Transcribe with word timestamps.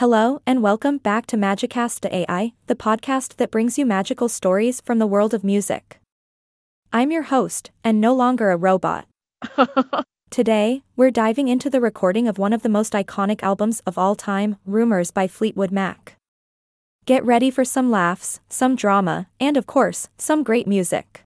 Hello 0.00 0.42
and 0.46 0.62
welcome 0.62 0.98
back 0.98 1.24
to 1.24 1.38
Magicast 1.38 2.04
AI, 2.12 2.52
the 2.66 2.74
podcast 2.74 3.36
that 3.36 3.50
brings 3.50 3.78
you 3.78 3.86
magical 3.86 4.28
stories 4.28 4.82
from 4.82 4.98
the 4.98 5.06
world 5.06 5.32
of 5.32 5.42
music. 5.42 6.00
I'm 6.92 7.10
your 7.10 7.22
host, 7.22 7.70
and 7.82 7.98
no 7.98 8.14
longer 8.14 8.50
a 8.50 8.58
robot. 8.58 9.06
Today, 10.30 10.82
we're 10.96 11.10
diving 11.10 11.48
into 11.48 11.70
the 11.70 11.80
recording 11.80 12.28
of 12.28 12.36
one 12.36 12.52
of 12.52 12.60
the 12.60 12.68
most 12.68 12.92
iconic 12.92 13.42
albums 13.42 13.80
of 13.86 13.96
all 13.96 14.14
time, 14.14 14.56
Rumours 14.66 15.10
by 15.10 15.26
Fleetwood 15.26 15.70
Mac. 15.70 16.16
Get 17.06 17.24
ready 17.24 17.50
for 17.50 17.64
some 17.64 17.90
laughs, 17.90 18.40
some 18.50 18.76
drama, 18.76 19.28
and 19.40 19.56
of 19.56 19.66
course, 19.66 20.10
some 20.18 20.42
great 20.42 20.66
music. 20.66 21.22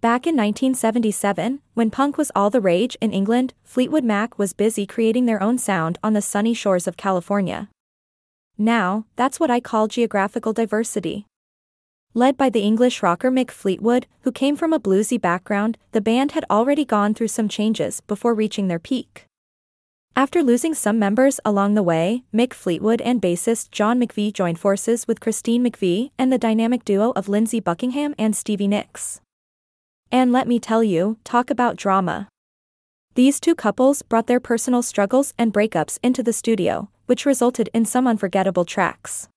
Back 0.00 0.26
in 0.26 0.36
1977, 0.36 1.60
when 1.74 1.90
punk 1.90 2.16
was 2.16 2.32
all 2.34 2.48
the 2.48 2.62
rage 2.62 2.96
in 3.02 3.12
England, 3.12 3.52
Fleetwood 3.62 4.04
Mac 4.04 4.38
was 4.38 4.54
busy 4.54 4.86
creating 4.86 5.26
their 5.26 5.42
own 5.42 5.58
sound 5.58 5.98
on 6.02 6.14
the 6.14 6.22
sunny 6.22 6.54
shores 6.54 6.86
of 6.86 6.96
California. 6.96 7.68
Now, 8.56 9.06
that's 9.16 9.40
what 9.40 9.50
I 9.50 9.60
call 9.60 9.88
geographical 9.88 10.52
diversity. 10.52 11.26
Led 12.14 12.36
by 12.36 12.48
the 12.48 12.60
English 12.60 13.02
rocker 13.02 13.30
Mick 13.30 13.50
Fleetwood, 13.50 14.06
who 14.20 14.30
came 14.30 14.56
from 14.56 14.72
a 14.72 14.78
bluesy 14.78 15.20
background, 15.20 15.76
the 15.90 16.00
band 16.00 16.32
had 16.32 16.44
already 16.48 16.84
gone 16.84 17.12
through 17.12 17.28
some 17.28 17.48
changes 17.48 18.00
before 18.00 18.34
reaching 18.34 18.68
their 18.68 18.78
peak. 18.78 19.26
After 20.14 20.44
losing 20.44 20.74
some 20.74 21.00
members 21.00 21.40
along 21.44 21.74
the 21.74 21.82
way, 21.82 22.22
Mick 22.32 22.52
Fleetwood 22.52 23.00
and 23.00 23.20
bassist 23.20 23.72
John 23.72 24.00
McVie 24.00 24.32
joined 24.32 24.60
forces 24.60 25.08
with 25.08 25.18
Christine 25.18 25.64
McVie 25.64 26.12
and 26.16 26.32
the 26.32 26.38
dynamic 26.38 26.84
duo 26.84 27.12
of 27.16 27.28
Lindsey 27.28 27.58
Buckingham 27.58 28.14
and 28.16 28.36
Stevie 28.36 28.68
Nicks. 28.68 29.20
And 30.12 30.30
let 30.30 30.46
me 30.46 30.60
tell 30.60 30.84
you, 30.84 31.18
talk 31.24 31.50
about 31.50 31.74
drama. 31.74 32.28
These 33.16 33.40
two 33.40 33.56
couples 33.56 34.02
brought 34.02 34.28
their 34.28 34.38
personal 34.38 34.82
struggles 34.82 35.34
and 35.36 35.52
breakups 35.52 35.98
into 36.00 36.22
the 36.22 36.32
studio, 36.32 36.90
which 37.06 37.26
resulted 37.26 37.68
in 37.74 37.84
some 37.84 38.06
unforgettable 38.06 38.64
tracks. 38.64 39.28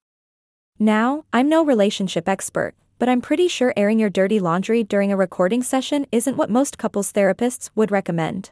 Now, 0.79 1.25
I'm 1.33 1.49
no 1.49 1.65
relationship 1.65 2.29
expert, 2.29 2.75
but 2.99 3.09
I'm 3.09 3.21
pretty 3.21 3.47
sure 3.47 3.73
airing 3.75 3.99
your 3.99 4.09
dirty 4.09 4.39
laundry 4.39 4.83
during 4.83 5.11
a 5.11 5.17
recording 5.17 5.63
session 5.63 6.05
isn't 6.11 6.37
what 6.37 6.49
most 6.49 6.77
couples 6.77 7.11
therapists 7.11 7.69
would 7.75 7.91
recommend. 7.91 8.51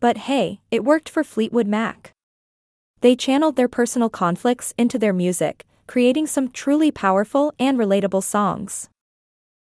But 0.00 0.16
hey, 0.18 0.60
it 0.70 0.84
worked 0.84 1.08
for 1.08 1.24
Fleetwood 1.24 1.66
Mac. 1.66 2.12
They 3.00 3.16
channeled 3.16 3.56
their 3.56 3.68
personal 3.68 4.08
conflicts 4.08 4.74
into 4.76 4.98
their 4.98 5.12
music, 5.12 5.64
creating 5.86 6.26
some 6.26 6.50
truly 6.50 6.90
powerful 6.90 7.52
and 7.58 7.78
relatable 7.78 8.22
songs. 8.22 8.88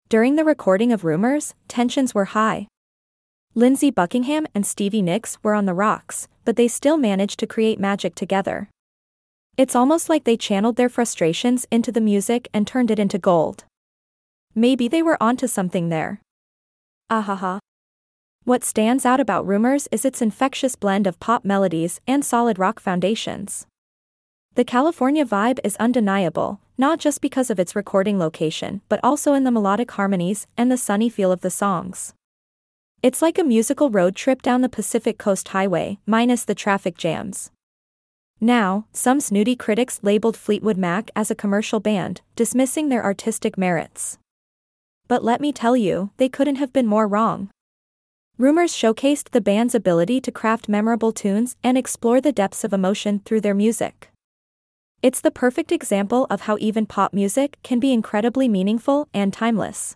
During 0.09 0.35
the 0.35 0.45
recording 0.45 0.91
of 0.91 1.03
Rumours, 1.03 1.53
tensions 1.67 2.15
were 2.15 2.25
high. 2.25 2.67
Lindsey 3.57 3.89
Buckingham 3.89 4.45
and 4.53 4.67
Stevie 4.67 5.01
Nicks 5.01 5.39
were 5.41 5.55
on 5.55 5.65
the 5.65 5.73
rocks, 5.73 6.27
but 6.45 6.57
they 6.57 6.67
still 6.67 6.95
managed 6.95 7.39
to 7.39 7.47
create 7.47 7.79
magic 7.79 8.13
together. 8.13 8.69
It's 9.57 9.75
almost 9.75 10.09
like 10.09 10.25
they 10.25 10.37
channeled 10.37 10.75
their 10.75 10.89
frustrations 10.89 11.65
into 11.71 11.91
the 11.91 11.99
music 11.99 12.49
and 12.53 12.67
turned 12.67 12.91
it 12.91 12.99
into 12.99 13.17
gold. 13.17 13.63
Maybe 14.53 14.87
they 14.87 15.01
were 15.01 15.17
onto 15.19 15.47
something 15.47 15.89
there. 15.89 16.21
Ahaha. 17.09 17.57
What 18.43 18.63
stands 18.63 19.07
out 19.07 19.19
about 19.19 19.47
Rumours 19.47 19.87
is 19.91 20.05
its 20.05 20.21
infectious 20.21 20.75
blend 20.75 21.07
of 21.07 21.19
pop 21.19 21.43
melodies 21.43 21.99
and 22.05 22.23
solid 22.23 22.59
rock 22.59 22.79
foundations. 22.79 23.65
The 24.53 24.65
California 24.65 25.25
vibe 25.25 25.57
is 25.63 25.75
undeniable, 25.77 26.59
not 26.77 26.99
just 26.99 27.21
because 27.21 27.49
of 27.49 27.59
its 27.59 27.75
recording 27.75 28.19
location, 28.19 28.81
but 28.87 28.99
also 29.01 29.33
in 29.33 29.45
the 29.45 29.51
melodic 29.51 29.89
harmonies 29.89 30.45
and 30.55 30.71
the 30.71 30.77
sunny 30.77 31.09
feel 31.09 31.31
of 31.31 31.41
the 31.41 31.49
songs. 31.49 32.13
It's 33.03 33.21
like 33.21 33.37
a 33.37 33.43
musical 33.43 33.91
road 33.91 34.15
trip 34.15 34.41
down 34.41 34.61
the 34.61 34.69
Pacific 34.69 35.19
Coast 35.19 35.49
Highway, 35.49 35.99
minus 36.07 36.43
the 36.43 36.55
traffic 36.55 36.97
jams. 36.97 37.51
Now, 38.41 38.87
some 38.91 39.19
snooty 39.19 39.55
critics 39.55 39.99
labeled 40.01 40.35
Fleetwood 40.35 40.77
Mac 40.77 41.11
as 41.15 41.29
a 41.29 41.35
commercial 41.35 41.79
band, 41.79 42.21
dismissing 42.35 42.89
their 42.89 43.03
artistic 43.03 43.55
merits. 43.55 44.17
But 45.07 45.23
let 45.23 45.41
me 45.41 45.53
tell 45.53 45.77
you, 45.77 46.09
they 46.17 46.27
couldn't 46.27 46.55
have 46.55 46.73
been 46.73 46.87
more 46.87 47.07
wrong. 47.07 47.51
Rumours 48.39 48.73
showcased 48.73 49.29
the 49.29 49.41
band's 49.41 49.75
ability 49.75 50.19
to 50.21 50.31
craft 50.31 50.67
memorable 50.67 51.11
tunes 51.11 51.55
and 51.63 51.77
explore 51.77 52.19
the 52.19 52.31
depths 52.31 52.63
of 52.63 52.73
emotion 52.73 53.21
through 53.25 53.41
their 53.41 53.55
music. 53.55 54.09
It's 55.03 55.21
the 55.21 55.31
perfect 55.31 55.71
example 55.71 56.25
of 56.31 56.41
how 56.41 56.57
even 56.59 56.87
pop 56.87 57.13
music 57.13 57.59
can 57.61 57.79
be 57.79 57.93
incredibly 57.93 58.47
meaningful 58.47 59.07
and 59.13 59.31
timeless. 59.31 59.95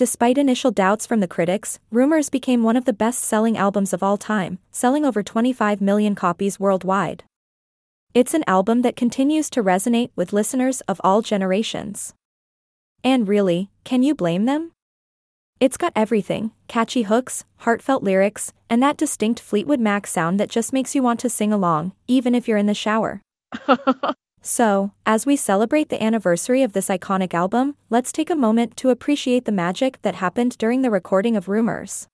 Despite 0.00 0.38
initial 0.38 0.70
doubts 0.70 1.04
from 1.04 1.20
the 1.20 1.28
critics, 1.28 1.78
Rumours 1.92 2.30
became 2.30 2.62
one 2.62 2.74
of 2.74 2.86
the 2.86 2.94
best 2.94 3.22
selling 3.22 3.58
albums 3.58 3.92
of 3.92 4.02
all 4.02 4.16
time, 4.16 4.58
selling 4.70 5.04
over 5.04 5.22
25 5.22 5.82
million 5.82 6.14
copies 6.14 6.58
worldwide. 6.58 7.24
It's 8.14 8.32
an 8.32 8.42
album 8.46 8.80
that 8.80 8.96
continues 8.96 9.50
to 9.50 9.62
resonate 9.62 10.08
with 10.16 10.32
listeners 10.32 10.80
of 10.88 11.02
all 11.04 11.20
generations. 11.20 12.14
And 13.04 13.28
really, 13.28 13.68
can 13.84 14.02
you 14.02 14.14
blame 14.14 14.46
them? 14.46 14.72
It's 15.60 15.76
got 15.76 15.92
everything 15.94 16.52
catchy 16.66 17.02
hooks, 17.02 17.44
heartfelt 17.58 18.02
lyrics, 18.02 18.54
and 18.70 18.82
that 18.82 18.96
distinct 18.96 19.38
Fleetwood 19.38 19.80
Mac 19.80 20.06
sound 20.06 20.40
that 20.40 20.48
just 20.48 20.72
makes 20.72 20.94
you 20.94 21.02
want 21.02 21.20
to 21.20 21.28
sing 21.28 21.52
along, 21.52 21.92
even 22.08 22.34
if 22.34 22.48
you're 22.48 22.56
in 22.56 22.64
the 22.64 22.72
shower. 22.72 23.20
so, 24.50 24.90
as 25.06 25.26
we 25.26 25.36
celebrate 25.36 25.90
the 25.90 26.02
anniversary 26.02 26.64
of 26.64 26.72
this 26.72 26.88
iconic 26.88 27.32
album, 27.32 27.76
let's 27.88 28.10
take 28.10 28.30
a 28.30 28.34
moment 28.34 28.76
to 28.78 28.90
appreciate 28.90 29.44
the 29.44 29.52
magic 29.52 30.02
that 30.02 30.16
happened 30.16 30.58
during 30.58 30.82
the 30.82 30.90
recording 30.90 31.36
of 31.36 31.48
Rumours. 31.48 32.08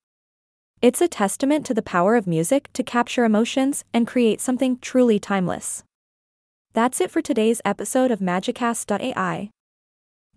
It's 0.82 1.00
a 1.00 1.08
testament 1.08 1.64
to 1.64 1.72
the 1.72 1.80
power 1.80 2.14
of 2.14 2.26
music 2.26 2.68
to 2.74 2.82
capture 2.82 3.24
emotions 3.24 3.84
and 3.94 4.06
create 4.06 4.42
something 4.42 4.78
truly 4.80 5.18
timeless. 5.18 5.82
That's 6.74 7.00
it 7.00 7.10
for 7.10 7.22
today's 7.22 7.62
episode 7.64 8.10
of 8.10 8.20
Magicast.ai. 8.20 9.48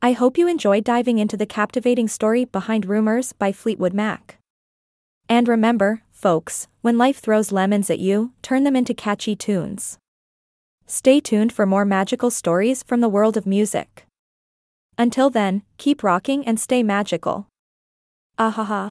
I 0.02 0.12
hope 0.14 0.38
you 0.38 0.48
enjoyed 0.48 0.86
diving 0.86 1.20
into 1.20 1.36
the 1.36 1.46
captivating 1.46 2.08
story 2.08 2.46
behind 2.46 2.86
Rumours 2.86 3.34
by 3.34 3.52
Fleetwood 3.52 3.94
Mac. 3.94 4.38
And 5.28 5.50
remember, 5.50 6.04
folks, 6.12 6.68
when 6.80 6.98
life 6.98 7.20
throws 7.20 7.52
lemons 7.52 7.90
at 7.90 8.00
you, 8.00 8.32
turn 8.42 8.64
them 8.64 8.78
into 8.78 8.94
catchy 8.94 9.36
tunes. 9.36 9.98
Stay 10.92 11.20
tuned 11.20 11.54
for 11.54 11.68
more 11.68 11.86
magical 11.86 12.32
stories 12.32 12.82
from 12.82 13.00
the 13.00 13.08
world 13.08 13.38
of 13.38 13.46
music. 13.46 14.08
Until 14.98 15.30
then, 15.30 15.62
keep 15.78 16.02
rocking 16.02 16.44
and 16.48 16.60
stay 16.60 16.82
magical. 16.82 17.46
Ahaha. 18.40 18.90